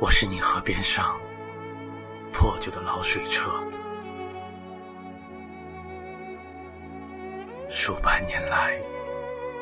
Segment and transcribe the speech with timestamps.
[0.00, 1.20] 我是你河边上
[2.32, 3.50] 破旧的老水车，
[7.68, 8.80] 数百年来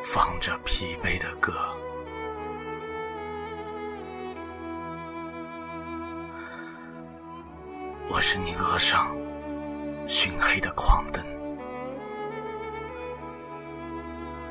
[0.00, 1.52] 放着疲惫的歌。
[8.08, 9.12] 我是你额上
[10.06, 11.20] 熏黑的矿灯，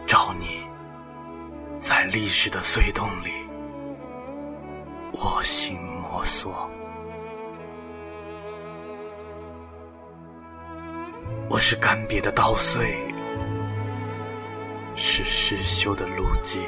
[0.06, 0.68] 照你
[1.80, 3.47] 在历史的隧洞里
[5.20, 6.70] 我心摸索。
[11.50, 12.96] 我是干瘪的稻穗，
[14.96, 16.60] 是失修的路基。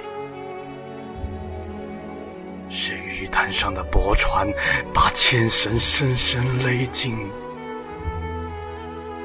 [2.69, 4.47] 是鱼滩上的驳船，
[4.94, 7.16] 把纤绳深深勒进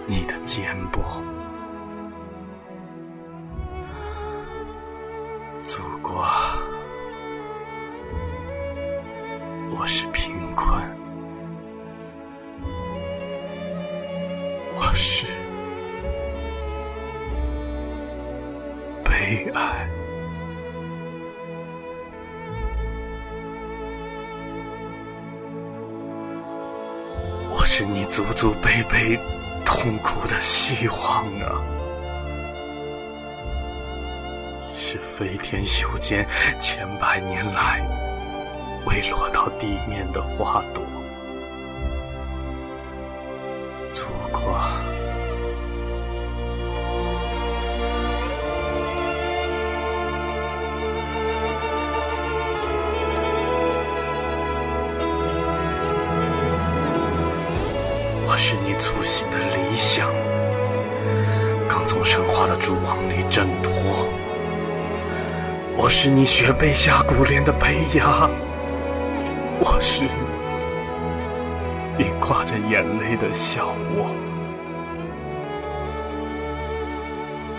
[0.07, 1.01] 你的肩膊。
[5.63, 6.27] 祖国，
[9.77, 10.81] 我是贫困，
[14.77, 15.27] 我是
[19.05, 19.89] 悲哀。
[27.51, 29.19] 我是你祖祖辈辈
[29.65, 31.61] 痛苦的希望啊！
[34.79, 36.25] 是飞天修间
[36.61, 37.81] 千百年来
[38.87, 40.83] 未落到地面的花朵，
[43.93, 44.59] 祖国。
[58.27, 60.11] 我是你粗心的理想，
[61.69, 63.73] 刚从神话的蛛网里挣脱。
[65.77, 68.29] 我是你雪被下古莲的胚芽，
[69.61, 70.05] 我是
[71.97, 74.11] 你挂着眼泪的小窝，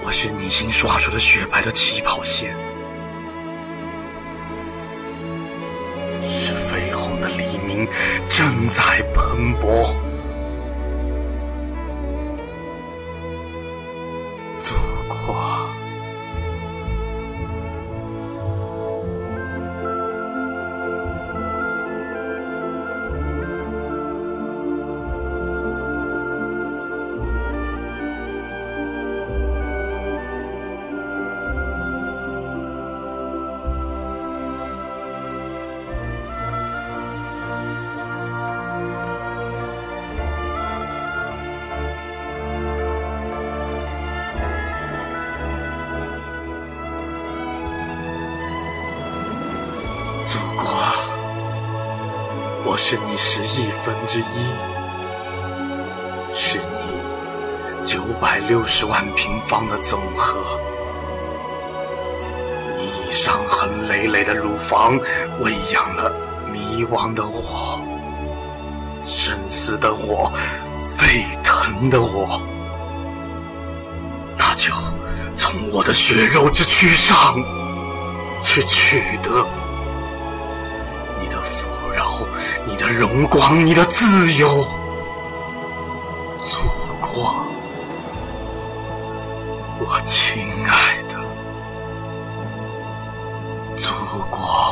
[0.03, 2.53] 我是你新刷出的雪白的起跑线，
[6.23, 7.87] 是绯红的黎明
[8.29, 9.93] 正在喷薄。
[14.61, 14.75] 祖
[15.07, 15.54] 国，
[50.35, 50.65] 祖国，
[52.65, 54.51] 我是你十亿分之一，
[56.33, 60.35] 是你九百六十万平方的总和。
[62.77, 64.99] 你以伤痕累累的乳房
[65.39, 66.11] 喂养了
[66.51, 67.79] 迷惘的我，
[69.05, 70.29] 深思的我，
[70.97, 72.41] 沸腾的我。
[74.37, 74.73] 那就
[75.33, 77.41] 从我的血肉之躯上
[78.43, 79.47] 去取得。
[82.67, 84.67] 你的荣光，你的自由，
[86.45, 86.57] 祖
[86.99, 87.35] 国，
[89.79, 91.19] 我亲爱的
[93.77, 93.93] 祖
[94.31, 94.64] 国。